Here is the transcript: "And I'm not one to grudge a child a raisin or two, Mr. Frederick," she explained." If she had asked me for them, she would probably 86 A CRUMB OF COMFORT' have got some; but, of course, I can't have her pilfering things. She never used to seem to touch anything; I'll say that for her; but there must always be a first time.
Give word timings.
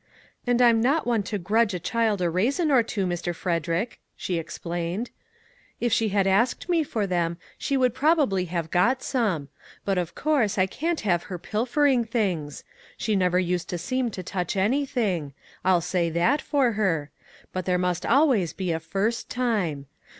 "And 0.47 0.63
I'm 0.63 0.81
not 0.81 1.05
one 1.05 1.21
to 1.29 1.37
grudge 1.37 1.75
a 1.75 1.79
child 1.79 2.21
a 2.23 2.29
raisin 2.31 2.71
or 2.71 2.81
two, 2.81 3.05
Mr. 3.05 3.35
Frederick," 3.35 3.99
she 4.15 4.39
explained." 4.39 5.11
If 5.79 5.93
she 5.93 6.09
had 6.09 6.25
asked 6.25 6.67
me 6.67 6.83
for 6.83 7.05
them, 7.05 7.37
she 7.59 7.77
would 7.77 7.93
probably 7.93 8.41
86 8.45 8.49
A 8.49 8.49
CRUMB 8.49 8.57
OF 8.65 8.71
COMFORT' 8.71 8.81
have 8.89 8.95
got 8.97 9.03
some; 9.03 9.47
but, 9.85 9.97
of 9.99 10.15
course, 10.15 10.57
I 10.57 10.65
can't 10.65 11.01
have 11.01 11.23
her 11.29 11.37
pilfering 11.37 12.05
things. 12.05 12.63
She 12.97 13.15
never 13.15 13.37
used 13.37 13.69
to 13.69 13.77
seem 13.77 14.09
to 14.09 14.23
touch 14.23 14.57
anything; 14.57 15.33
I'll 15.63 15.81
say 15.81 16.09
that 16.09 16.41
for 16.41 16.71
her; 16.71 17.11
but 17.53 17.65
there 17.65 17.77
must 17.77 18.03
always 18.03 18.53
be 18.53 18.71
a 18.71 18.79
first 18.79 19.29
time. 19.29 19.85